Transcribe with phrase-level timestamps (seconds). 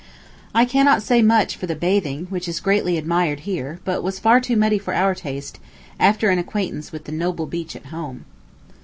[0.55, 4.41] I cannot say much for the bathing, which is greatly admired here, but was far
[4.41, 5.59] too muddy for our taste,
[5.99, 8.25] after an acquaintance with the noble beach at home.